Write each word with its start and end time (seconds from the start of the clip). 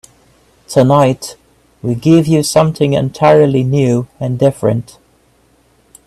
Tonight 0.67 1.35
we 1.83 1.93
give 1.93 2.25
you 2.25 2.41
something 2.41 2.93
entirely 2.93 3.61
new 3.63 4.07
and 4.19 4.39
different. 4.39 4.97